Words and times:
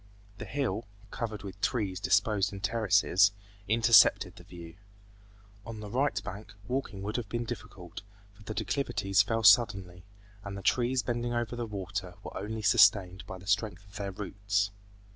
The 0.39 0.45
hill, 0.45 0.87
covered 1.11 1.43
with 1.43 1.61
trees 1.61 1.99
disposed 1.99 2.51
in 2.51 2.59
terraces, 2.61 3.33
intercepted 3.67 4.35
the 4.35 4.43
view. 4.43 4.77
On 5.63 5.79
the 5.79 5.91
right 5.91 6.19
bank 6.23 6.55
walking 6.67 7.03
would 7.03 7.17
have 7.17 7.29
been 7.29 7.43
difficult, 7.45 8.01
for 8.33 8.41
the 8.41 8.55
declivities 8.55 9.21
fell 9.21 9.43
suddenly, 9.43 10.03
and 10.43 10.57
the 10.57 10.63
trees 10.63 11.03
bending 11.03 11.35
over 11.35 11.55
the 11.55 11.67
water 11.67 12.15
were 12.23 12.35
only 12.35 12.63
sustained 12.63 13.23
by 13.27 13.37
the 13.37 13.45
strength 13.45 13.85
of 13.85 13.97
their 13.97 14.11
roots. 14.11 14.71